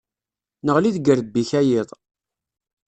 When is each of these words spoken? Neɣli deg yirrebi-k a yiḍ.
Neɣli 0.65 0.91
deg 0.95 1.05
yirrebi-k 1.07 1.51
a 1.59 1.61
yiḍ. 1.67 1.89